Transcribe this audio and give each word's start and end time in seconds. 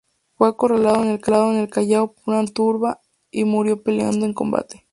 Fue 0.35 0.47
acorralado 0.49 1.03
en 1.03 1.09
el 1.59 1.69
Callao 1.69 2.13
por 2.13 2.33
una 2.33 2.47
turba 2.47 3.01
y 3.29 3.45
murió 3.45 3.83
peleando 3.83 4.25
en 4.25 4.33
combate. 4.33 4.87